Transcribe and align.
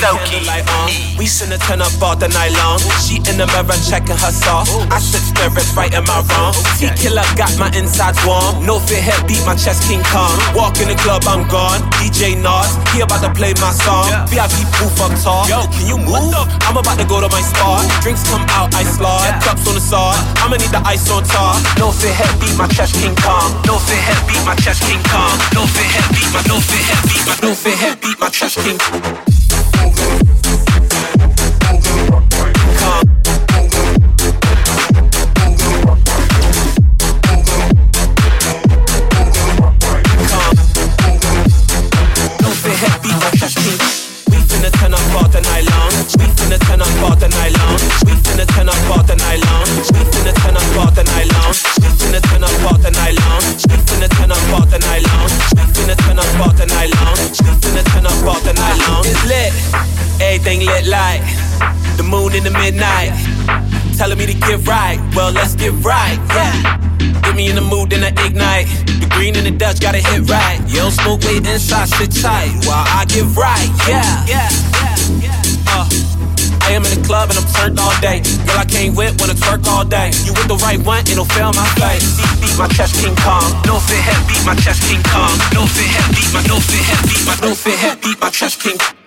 Jusqu'à 0.00 0.12
2h. 0.12 0.26
Steve 0.26 0.48
Aoki. 0.48 1.18
We 1.18 1.26
finna 1.26 1.58
turn 1.58 1.82
up 1.82 1.92
all 2.00 2.16
the 2.16 2.28
night 2.28 2.52
long. 2.56 2.80
She 3.04 3.20
in 3.28 3.36
the 3.36 3.44
mirror 3.52 3.76
checking 3.84 4.16
her 4.16 4.32
sauce. 4.32 4.72
I 4.88 4.98
said 4.98 5.20
spirits 5.20 5.76
right 5.76 5.92
in 5.92 6.04
my 6.08 6.24
wrong. 6.32 6.54
T 6.80 6.88
killer 6.96 7.24
got 7.36 7.52
my 7.58 7.68
insides 7.76 8.16
warm. 8.24 8.64
No 8.64 8.80
fit 8.80 9.04
head 9.04 9.20
beat 9.28 9.44
my 9.44 9.54
chest 9.54 9.84
King 9.84 10.02
Kong. 10.08 10.32
Walk 10.56 10.80
in 10.80 10.88
the 10.88 10.96
club, 10.96 11.24
I'm 11.28 11.44
gone. 11.48 11.84
DJ 12.00 12.40
Nas, 12.40 12.72
he 12.96 13.04
about 13.04 13.20
to 13.20 13.30
play 13.36 13.52
my 13.60 13.72
song. 13.84 14.08
VIP 14.32 14.64
booth 14.80 14.96
up 15.04 15.12
tall. 15.20 15.44
Yo, 15.44 15.68
can 15.68 15.84
you 15.84 15.98
move? 16.00 16.32
I'm 16.64 16.76
about 16.80 16.96
to 16.96 17.04
go 17.04 17.20
to 17.20 17.28
my 17.28 17.42
spot. 17.44 17.84
Drinks 18.00 18.24
come 18.24 18.44
out, 18.56 18.72
I 18.72 18.84
slide. 18.88 19.36
Cups 19.44 19.68
on 19.68 19.74
the 19.76 19.84
side. 19.84 20.16
I'ma 20.40 20.56
need 20.56 20.72
the 20.72 20.80
ice 20.88 21.10
on 21.12 21.24
top. 21.28 21.60
No 21.76 21.92
fit 21.92 22.16
head 22.16 22.32
beat 22.40 22.56
my 22.56 22.68
chest 22.72 22.96
King 22.96 23.12
Kong. 23.20 23.52
No 23.68 23.76
fit 23.76 24.00
head 24.00 24.20
beat 24.24 24.40
my 24.48 24.56
chest 24.56 24.80
King 24.88 25.02
Kong. 25.12 25.36
No 25.52 25.68
fit 25.68 25.84
head 25.84 26.08
beat 26.16 26.30
my 26.32 26.40
no 26.48 26.56
fit 26.56 26.80
head 26.88 27.02
beat 27.04 27.24
my 27.28 27.36
no 27.44 27.52
fit 27.52 27.76
head 27.76 28.00
beat 28.00 28.16
my 28.16 28.30
chest 28.32 28.56
King 28.64 29.29
It's 59.06 59.24
lit, 59.26 59.52
everything 60.20 60.66
lit 60.66 60.86
like 60.86 61.22
the 61.96 62.02
moon 62.02 62.34
in 62.34 62.44
the 62.44 62.50
midnight. 62.50 63.12
Telling 63.96 64.18
me 64.18 64.26
to 64.26 64.34
get 64.34 64.66
right, 64.66 64.98
well 65.14 65.32
let's 65.32 65.54
get 65.54 65.72
right, 65.84 66.18
yeah. 66.34 66.78
Get 67.22 67.36
me 67.36 67.48
in 67.48 67.56
the 67.56 67.60
mood, 67.62 67.90
then 67.90 68.02
I 68.02 68.10
ignite. 68.26 68.66
The 69.00 69.08
green 69.10 69.36
and 69.36 69.46
the 69.46 69.50
Dutch 69.50 69.80
gotta 69.80 69.98
hit 69.98 70.28
right. 70.28 70.58
You 70.66 70.76
don't 70.76 70.92
smoke, 70.92 71.20
wait 71.22 71.46
inside, 71.46 71.88
sit 71.88 72.10
tight 72.10 72.50
while 72.66 72.84
I 72.88 73.04
get 73.06 73.26
right, 73.36 73.68
yeah. 73.86 74.24
Yeah, 74.26 74.48
yeah, 74.80 75.20
yeah. 75.20 75.42
Uh. 75.68 75.99
I 76.70 76.74
am 76.74 76.84
in 76.86 77.02
the 77.02 77.04
club 77.04 77.30
and 77.30 77.36
I'm 77.36 77.48
turned 77.50 77.80
all 77.80 77.90
day. 77.98 78.22
Girl, 78.46 78.62
I 78.62 78.64
can't 78.64 78.94
whip 78.94 79.18
when 79.18 79.28
I 79.28 79.34
twerk 79.34 79.66
all 79.66 79.84
day. 79.84 80.14
You 80.22 80.30
with 80.38 80.46
the 80.46 80.54
right 80.62 80.78
one, 80.78 81.02
it'll 81.10 81.24
fail 81.24 81.50
my 81.50 81.66
face. 81.82 82.14
Beat, 82.14 82.46
beat 82.46 82.56
my 82.56 82.68
chest, 82.68 82.94
King 83.02 83.16
Kong. 83.26 83.50
No 83.66 83.82
fit 83.82 83.98
head, 83.98 84.22
beat 84.30 84.46
my 84.46 84.54
chest, 84.54 84.86
King 84.86 85.02
Kong. 85.10 85.34
No 85.50 85.66
fit 85.66 85.90
head, 85.90 86.14
beat 86.14 86.30
my 86.30 86.46
no 86.46 86.62
fit 86.62 86.86
head, 86.86 87.02
beat 87.10 87.26
my 87.26 87.34
no 87.42 87.54
fit 87.56 87.74
head, 87.74 88.00
beat 88.00 88.20
my 88.20 88.30
chest, 88.30 88.62
King. 88.62 88.78
Kong. 88.78 88.99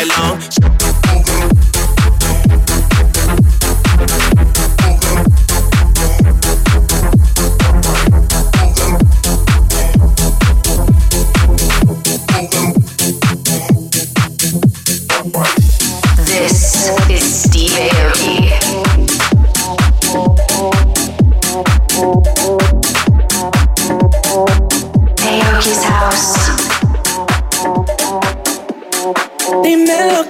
Night 0.00 0.18
long. 0.18 1.09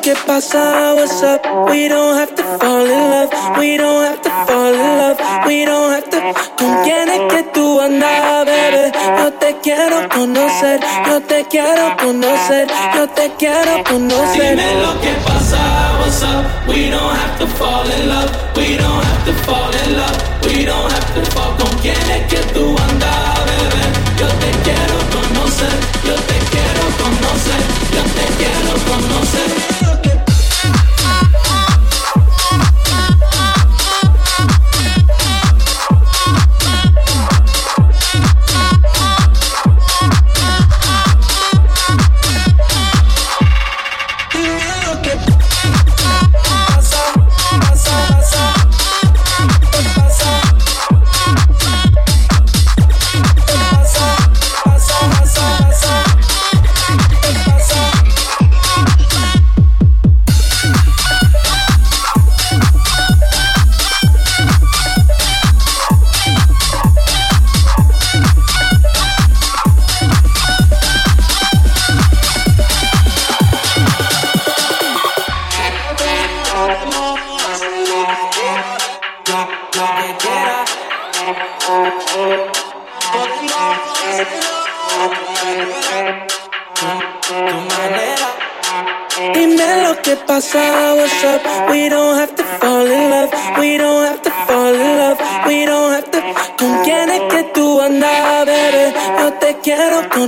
Que 0.00 0.14
pasa, 0.26 0.94
what's 0.94 1.22
up? 1.22 1.44
We 1.68 1.88
don't 1.88 2.16
have 2.16 2.34
to 2.34 2.42
fall 2.58 2.86
in 2.86 3.10
love, 3.10 3.30
we 3.58 3.76
don't 3.76 4.04
have 4.04 4.22
to 4.22 4.30
fall 4.46 4.72
in 4.72 4.98
love, 4.98 5.18
we 5.46 5.64
don't 5.64 5.92
have 5.92 6.08
to. 6.10 6.18
¿Con 6.56 6.82
quién 6.84 7.08
es 7.08 7.32
que 7.32 7.42
tú 7.52 7.80
andas, 7.80 8.46
bebé? 8.46 8.92
Yo 9.18 9.32
te 9.34 9.56
quiero 9.62 10.08
conocer, 10.08 10.80
yo 11.06 11.20
te 11.22 11.44
quiero 11.48 11.96
conocer, 11.98 12.68
yo 12.94 13.08
te 13.08 13.30
quiero 13.38 13.84
conocer. 13.84 14.56
Dime 14.56 14.82
lo 14.82 15.00
que 15.00 15.12
pasa, 15.26 15.58
what's 15.98 16.22
up? 16.22 16.46
We 16.66 16.90
don't 16.90 17.16
have 17.16 17.38
to 17.38 17.46
fall 17.58 17.84
in 17.90 18.08
love, 18.08 18.30
we 18.56 18.76
don't 18.76 19.04
have 19.04 19.24
to 19.26 19.32
fall 19.44 19.70
in 19.84 19.96
love, 19.96 20.18
we 20.46 20.64
don't 20.64 20.90
have 20.92 21.06
to 21.06 21.09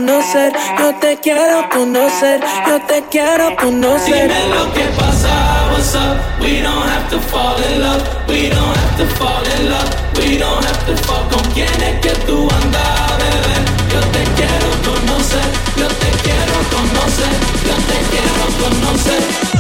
conocer, 0.02 0.52
yo 0.78 0.94
te 0.97 1.16
quiero 1.18 1.68
conocer, 1.71 2.40
yo 2.66 2.80
te 2.88 3.04
quiero 3.09 3.54
conocer. 3.56 4.28
Dime 4.28 4.49
lo 4.49 4.73
que 4.73 4.85
pasa, 4.99 5.68
what's 5.71 5.94
up? 5.94 6.18
We 6.40 6.61
don't 6.61 6.88
have 6.88 7.09
to 7.11 7.21
fall 7.30 7.56
in 7.62 7.80
love, 7.80 8.02
we 8.26 8.49
don't 8.49 8.76
have 8.76 8.97
to 8.99 9.06
fall 9.14 9.44
in 9.59 9.71
love, 9.71 9.90
we 10.18 10.38
don't 10.38 10.64
have 10.64 10.87
to 10.87 10.97
fall. 11.04 11.23
¿Con 11.30 11.44
quién 11.52 11.68
es 11.68 12.00
que 12.00 12.14
tú 12.26 12.49
andas, 12.62 13.18
bebé? 13.18 13.54
Yo 13.92 14.00
te 14.11 14.25
quiero 14.35 14.68
conocer, 14.82 15.47
yo 15.76 15.87
te 15.87 16.11
quiero 16.25 16.56
conocer, 16.75 17.32
yo 17.68 17.76
te 17.88 17.99
quiero 18.11 18.44
conocer. 18.59 19.51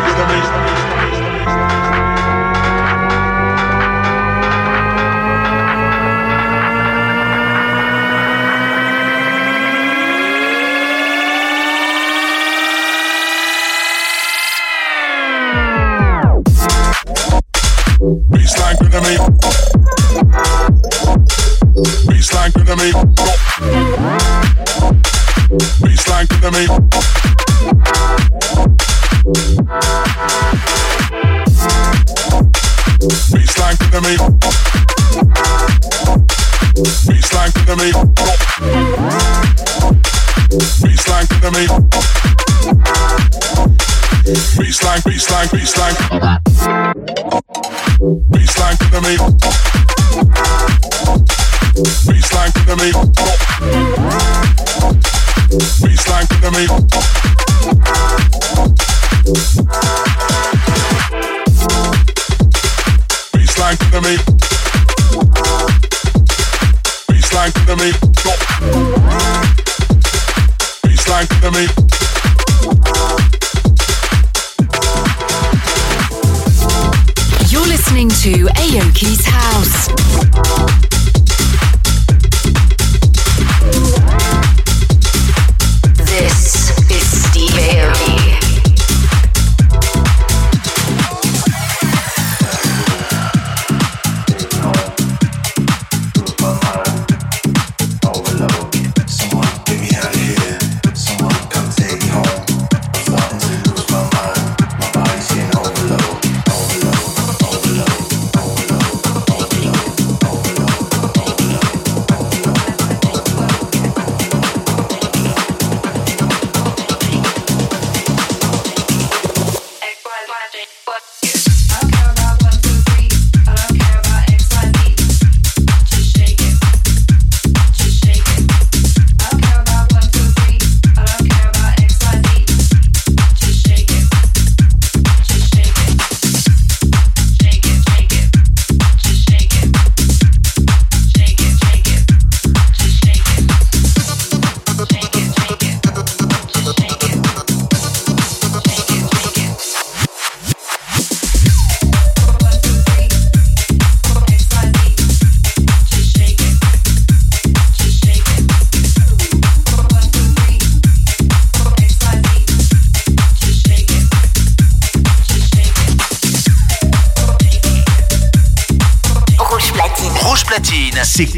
Primeiramente, 0.00 0.77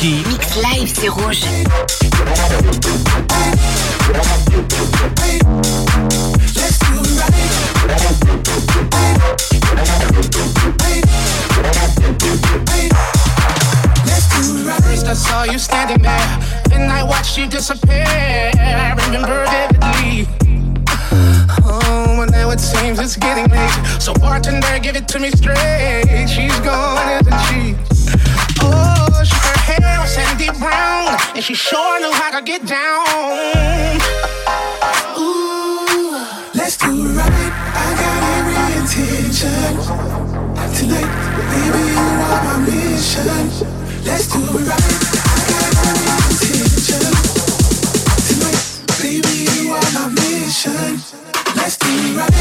Steve 0.00 0.26
Mix 0.28 0.56
live, 0.56 0.90
c'est 0.94 1.08
rouge. 1.10 1.44
First 14.80 15.06
I 15.06 15.12
saw 15.12 15.42
you 15.44 15.58
standing 15.58 16.00
there, 16.00 16.38
then 16.70 16.90
I 16.90 17.02
watched 17.02 17.36
you 17.36 17.46
disappear. 17.46 18.06
I 18.06 18.94
remember 19.04 19.44
vividly. 19.50 20.26
Oh, 21.62 22.16
when 22.18 22.32
I 22.34 22.44
though 22.44 22.50
it 22.52 22.60
seems 22.60 22.98
it's 22.98 23.16
getting 23.16 23.48
late. 23.50 24.00
So 24.00 24.14
bartender, 24.14 24.78
give 24.80 24.96
it 24.96 25.06
to 25.08 25.18
me 25.18 25.30
straight. 25.32 26.26
She's 26.26 26.58
gone, 26.60 26.99
and 31.40 31.46
she 31.46 31.54
sure 31.54 32.00
knew 32.00 32.12
how 32.12 32.38
to 32.38 32.42
get 32.44 32.66
down. 32.66 33.06
Ooh, 35.16 36.12
let's 36.54 36.76
do 36.76 36.90
it 36.90 37.16
right. 37.16 37.52
I 37.72 37.88
got 37.96 38.22
every 38.36 38.60
intention 38.76 39.72
tonight, 40.76 41.10
baby. 41.48 41.82
You 41.96 42.04
are 42.28 42.40
my 42.44 42.56
mission. 42.68 43.48
Let's 44.04 44.26
do 44.28 44.36
it 44.36 44.68
right. 44.68 44.92
I 45.24 45.48
got 45.48 45.72
every 45.88 46.12
intention 46.28 47.08
tonight, 48.28 48.60
baby. 49.00 49.34
You 49.48 49.72
are 49.72 49.90
my 49.96 50.12
mission. 50.12 50.92
Let's 51.56 51.76
do 51.78 51.88
it 51.88 52.16
right. 52.18 52.40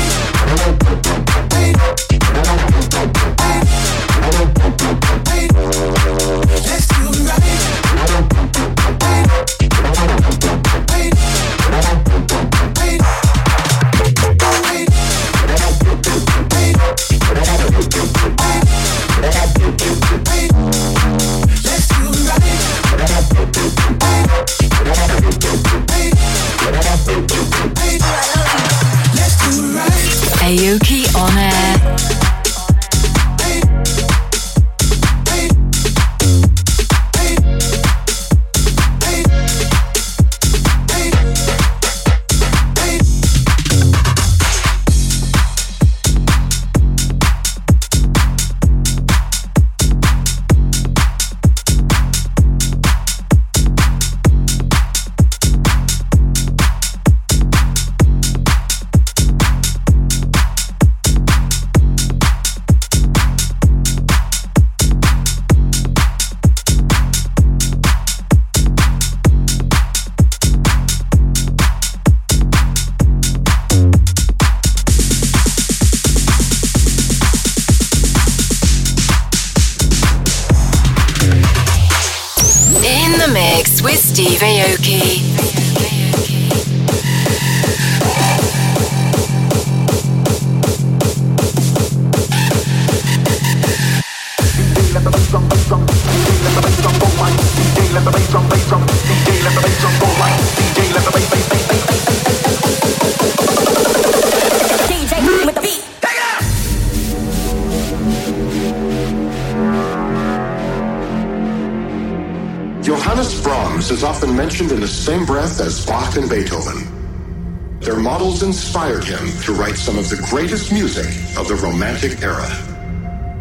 Inspired 118.49 119.03
him 119.03 119.29
to 119.43 119.53
write 119.53 119.75
some 119.75 119.95
of 119.99 120.09
the 120.09 120.17
greatest 120.27 120.73
music 120.73 121.05
of 121.37 121.47
the 121.47 121.53
Romantic 121.61 122.23
era. 122.23 122.49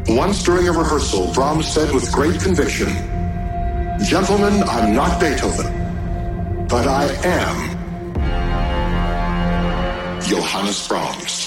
Once 0.06 0.42
during 0.42 0.68
a 0.68 0.72
rehearsal, 0.72 1.32
Brahms 1.32 1.66
said 1.66 1.94
with 1.94 2.12
great 2.12 2.38
conviction, 2.38 2.88
Gentlemen, 4.04 4.62
I'm 4.64 4.94
not 4.94 5.18
Beethoven, 5.18 6.66
but 6.68 6.86
I 6.86 7.04
am 7.24 7.56
Johannes 10.20 10.86
Brahms. 10.86 11.37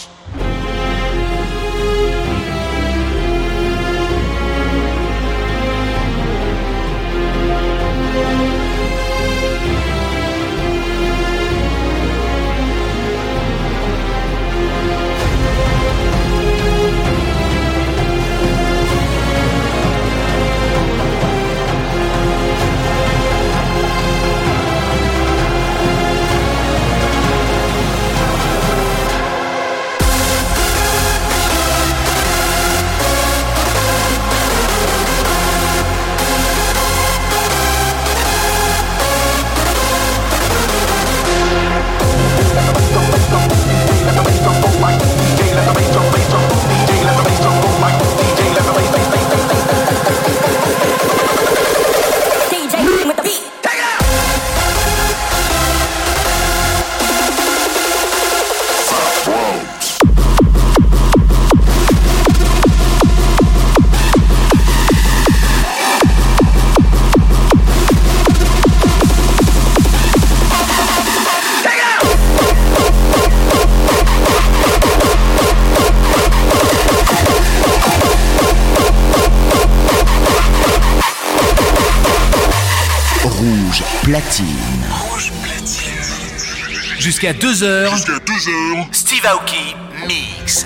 Jusqu'à 87.22 87.40
2h. 87.40 87.92
Jusqu'à 87.92 88.14
2h. 88.14 88.88
Steve 88.92 89.26
Aoki 89.28 89.76
Mix. 90.08 90.66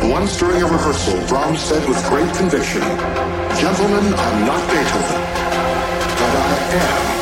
Once 0.00 0.38
during 0.38 0.62
a 0.62 0.66
rehearsal, 0.66 1.20
Brahms 1.28 1.60
said 1.60 1.86
with 1.86 2.02
great 2.08 2.32
conviction, 2.34 2.80
Gentlemen, 3.60 4.14
I'm 4.14 4.46
not 4.46 4.66
Beethoven, 4.70 5.20
but 6.16 6.34
I 6.34 7.10
am 7.10 7.15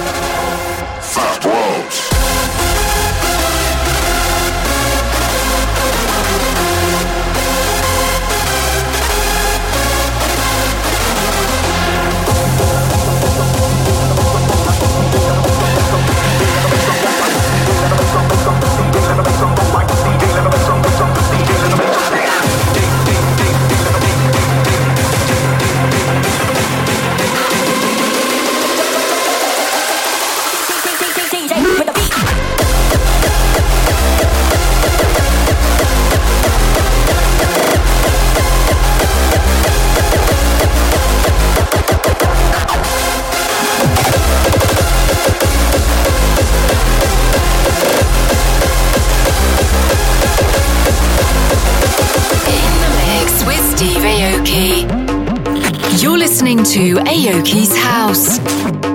You're 56.04 56.18
listening 56.18 56.58
to 56.64 56.96
Aoki's 56.96 57.74
House. 57.74 58.93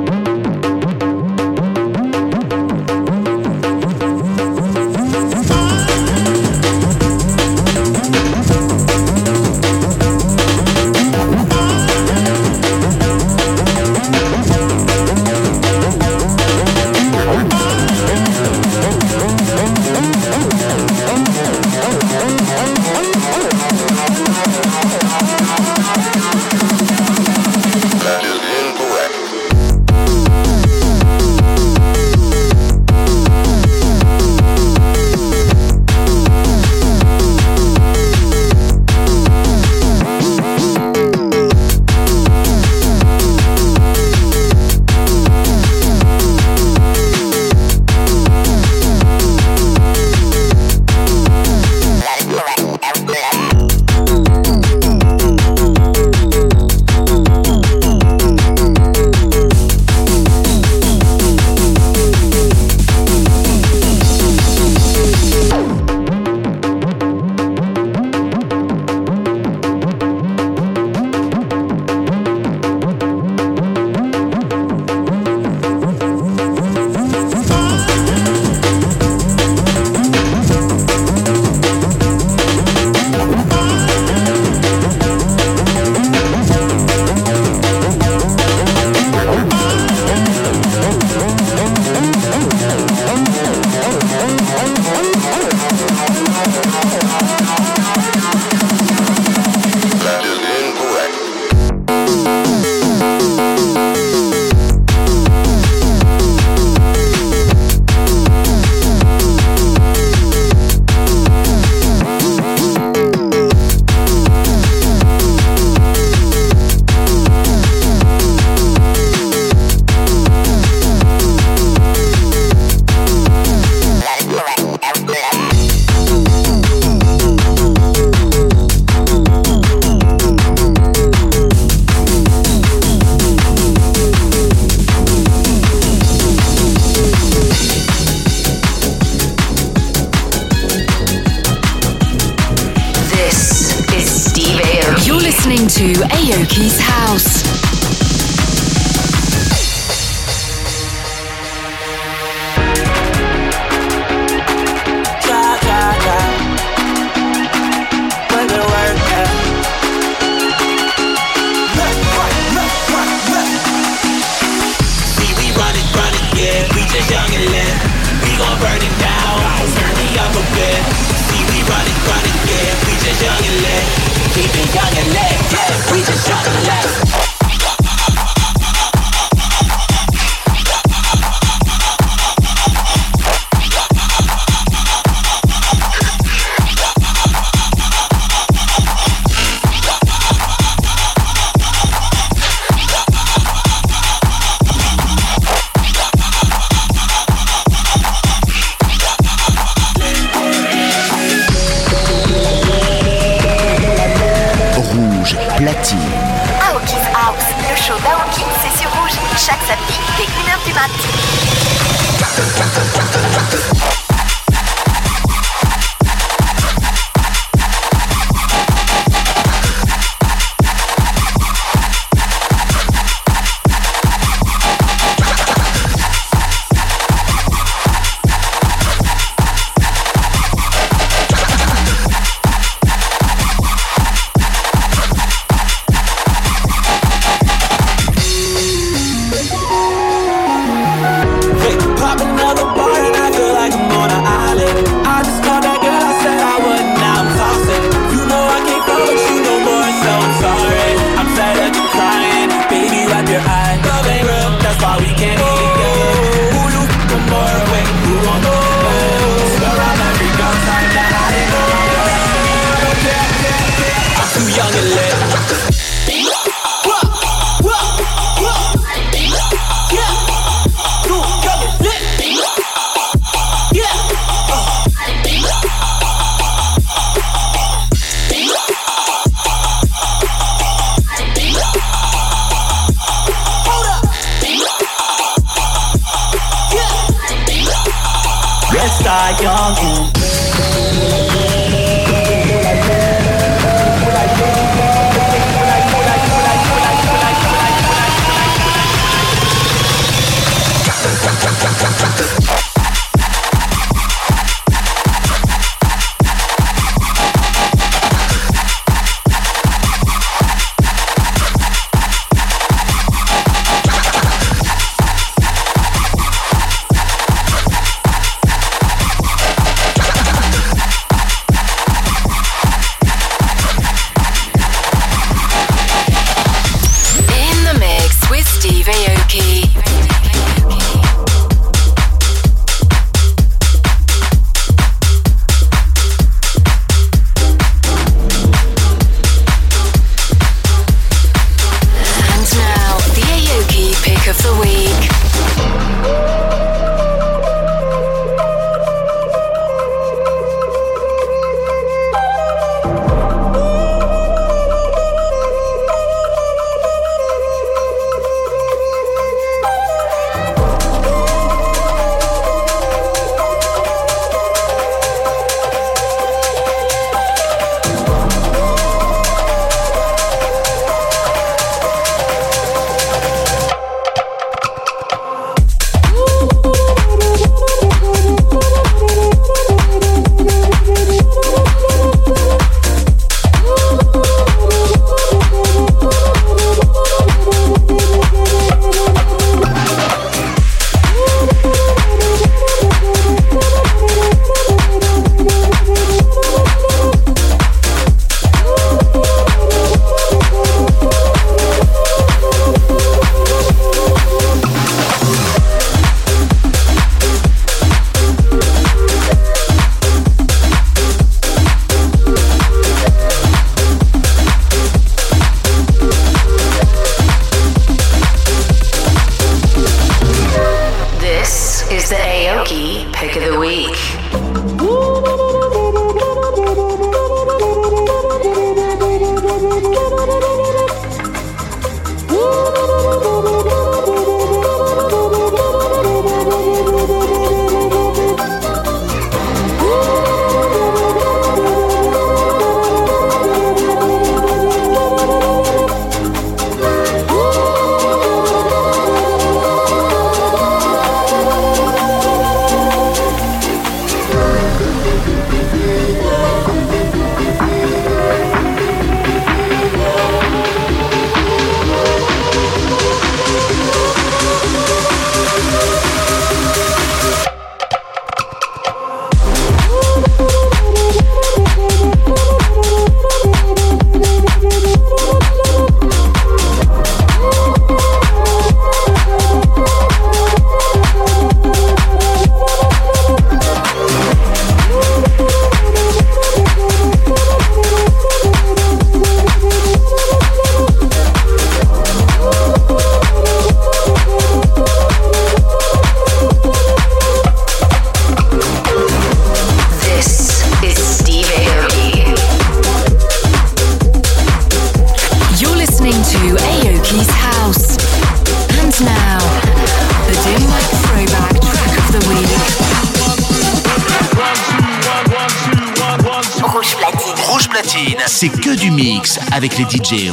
DJ 519.90 520.30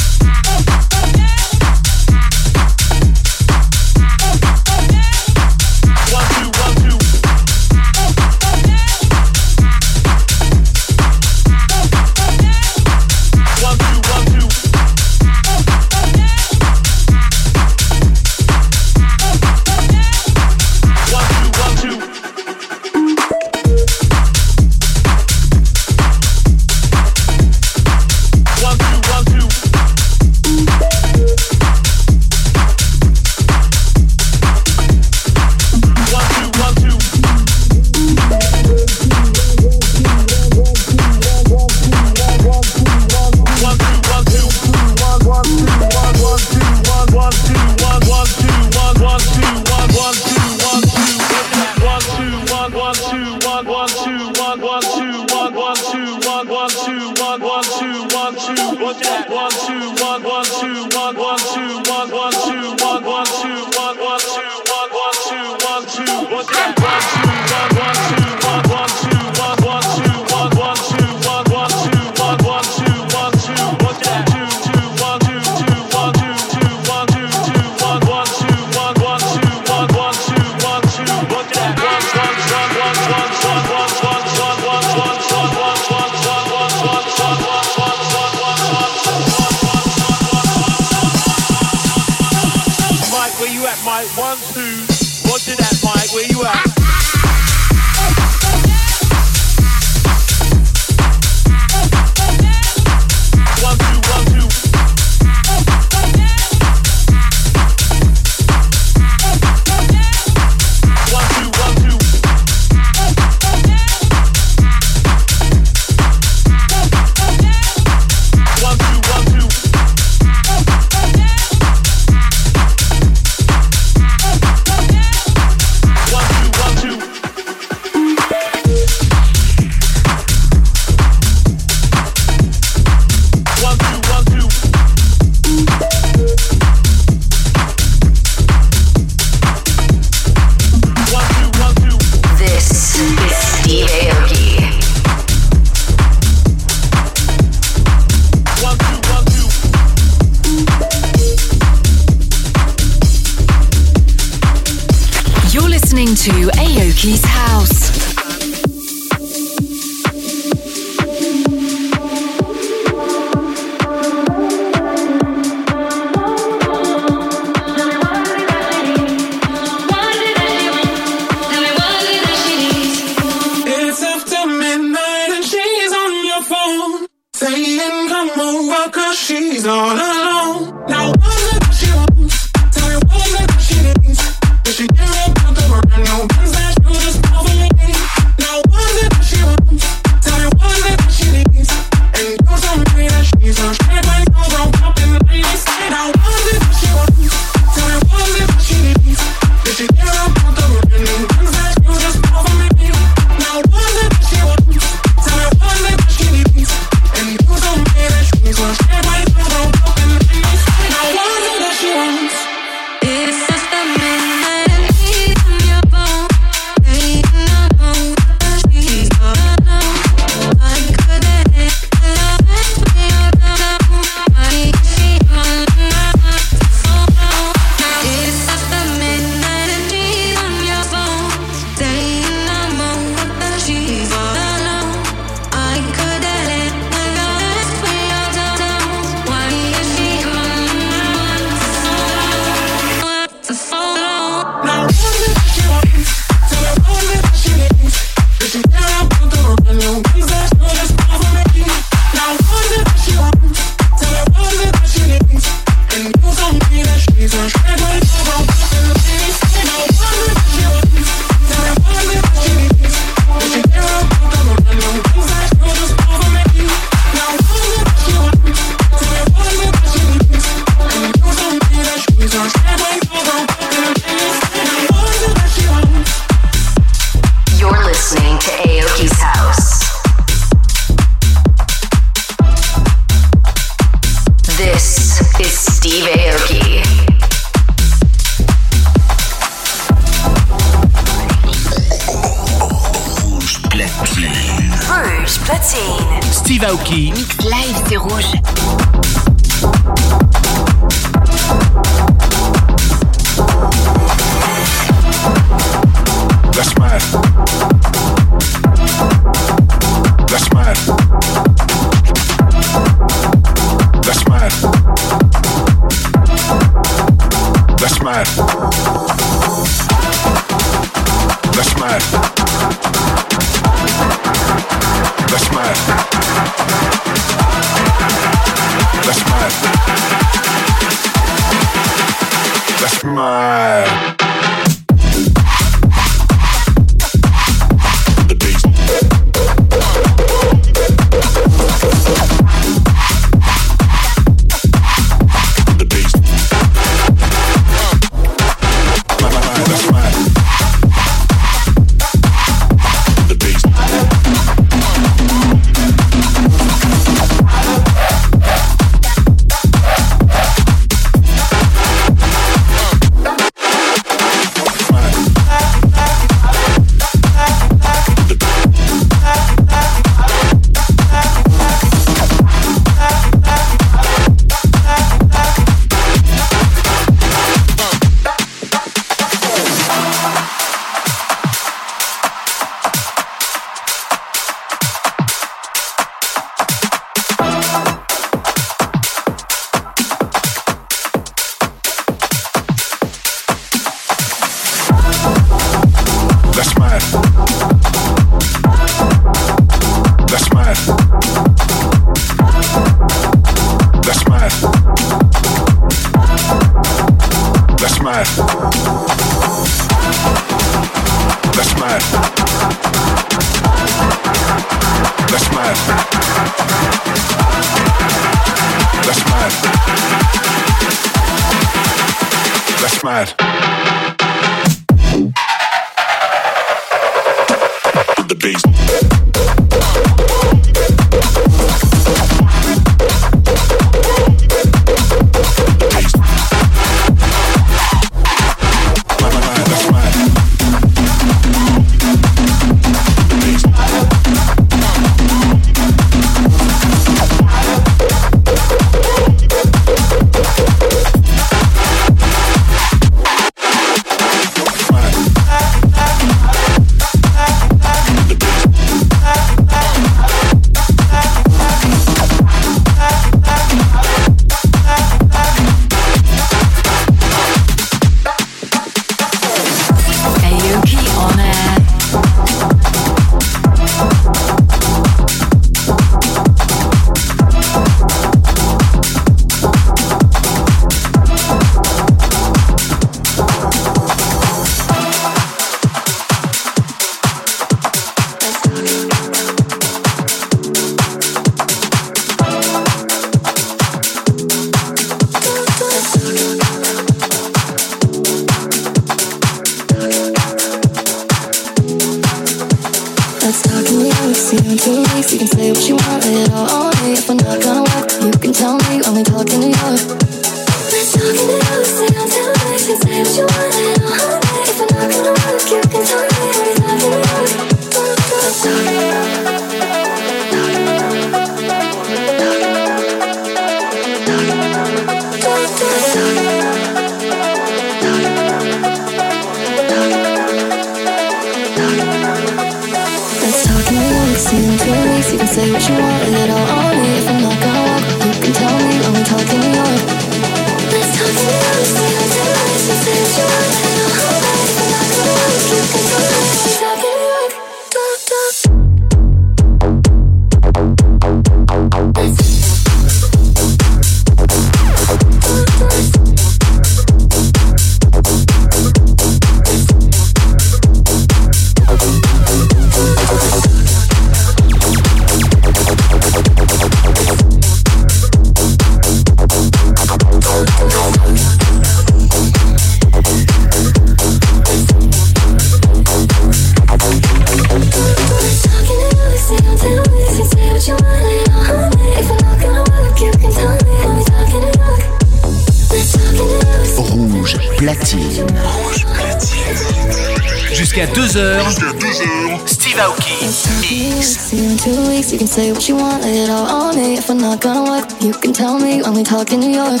heures. 591.36 591.64
Jusqu'à 591.68 591.92
2 591.92 592.06
heures. 592.06 592.60
Steve 592.66 592.98
Aoki. 592.98 593.46
See 593.50 594.64
in 594.64 594.76
two 594.76 595.08
weeks, 595.08 595.32
you 595.32 595.38
can 595.38 595.46
say 595.46 595.72
what 595.72 595.88
you 595.88 595.96
want, 595.96 596.22
lay 596.22 596.44
it 596.44 596.50
all 596.50 596.66
on 596.66 596.96
me. 596.96 597.14
If 597.18 597.30
I'm 597.30 597.38
not 597.38 597.60
gonna 597.60 597.82
work, 597.90 598.06
you 598.20 598.32
can 598.32 598.52
tell 598.52 598.78
me 598.78 599.02
when 599.02 599.14
we 599.14 599.22
talk 599.22 599.52
in 599.52 599.60
New 599.60 599.74
York. 599.74 600.00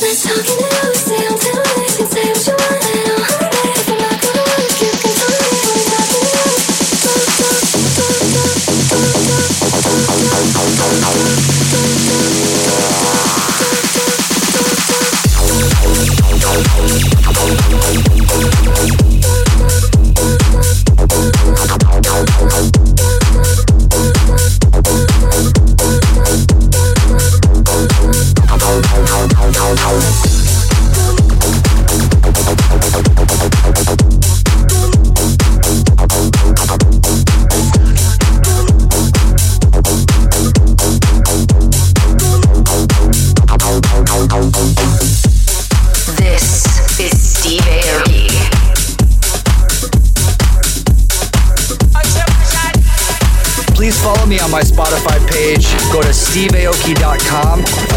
Let's 0.00 0.22
talk 0.22 0.36
in 0.36 0.56
New 0.56 0.68
York, 0.78 0.94
stay 0.94 1.26
on 1.26 1.38
till 1.38 1.54
the 1.54 1.74
you 1.80 1.96
can 1.96 2.06
say 2.06 2.24
what 2.28 2.46
you 2.46 2.52
want, 2.52 2.82
lay 2.82 3.00
it 3.00 3.10
all 3.10 3.18
on 3.18 3.28
me. 3.28 3.33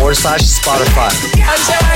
forward 0.08 0.16
slash 0.16 0.42
Spotify. 0.42 1.87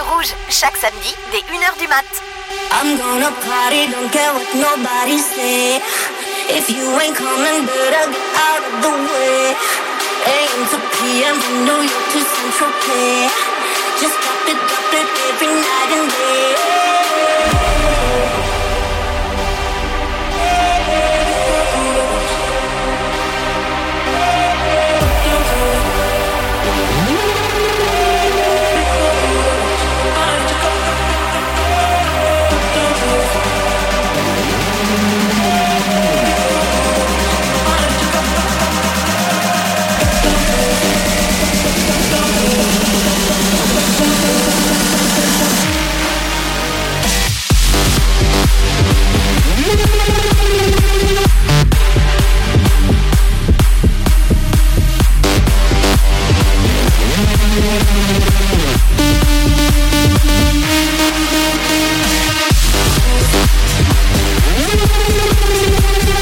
Sur 0.00 0.14
Rouge, 0.14 0.34
chaque 0.48 0.76
samedi 0.76 1.14
dès 1.32 1.38
1h 1.38 1.78
du 1.78 1.88
mat. 1.88 2.04
I'm 2.72 2.96
gonna 2.96 3.30
party, 3.44 3.86
don't 3.90 4.10
care 4.10 4.32
what 4.32 4.46
nobody 4.54 5.18
say. 5.18 5.80
If 6.48 6.68
you 6.70 6.84
ain't 7.00 7.16
coming, 7.16 7.66
better 7.66 8.10
get 8.10 8.28
out 8.48 8.62
of 8.68 8.82
the 8.82 8.92
way. 9.06 9.56
AM 10.26 10.60
to 10.70 10.78
PM 10.96 11.36
from 11.40 11.64
New 11.64 11.82
York 11.82 12.06
to 12.12 12.20
Central 12.36 12.72
Pay. 12.84 13.28
Just 14.00 14.16
drop 14.22 14.48
it, 14.48 14.58
drop 14.68 14.94
it 15.00 15.08
every 15.28 15.48
night 15.48 15.90
and 15.96 16.10
day. 16.10 16.99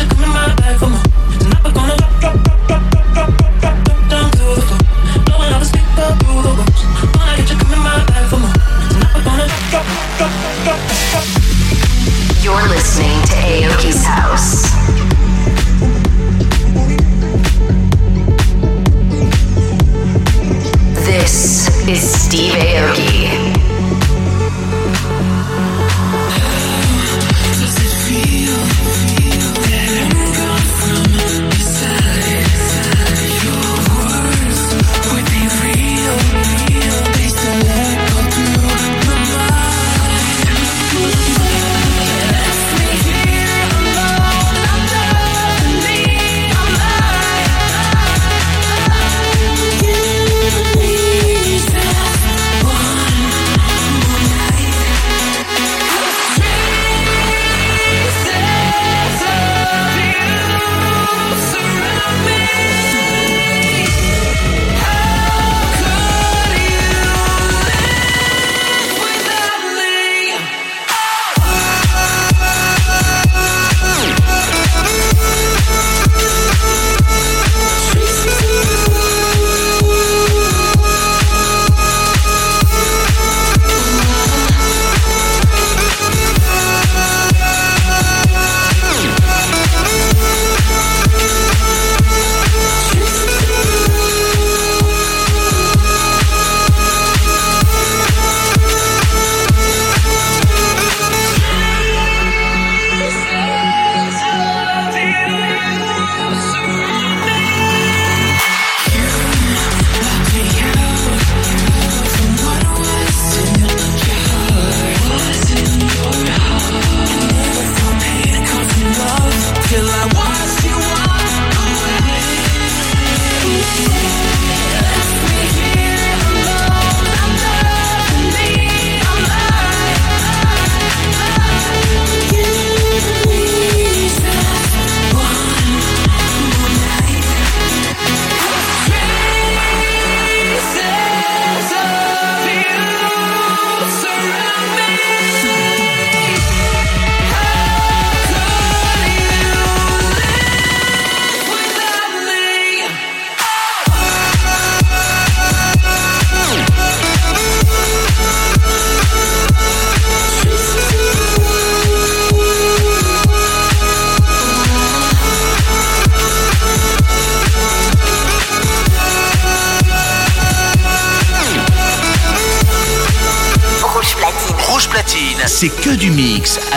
you 0.00 0.08
come 0.08 0.24
in 0.24 0.28
my 0.30 0.54
bag, 0.56 0.95